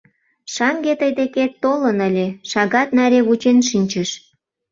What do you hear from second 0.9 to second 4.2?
тый декет толын ыле, шагат наре вучен шинчыш.